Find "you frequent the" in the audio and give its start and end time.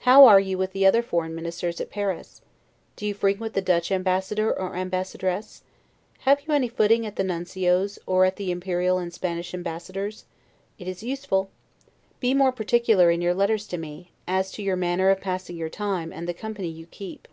3.06-3.60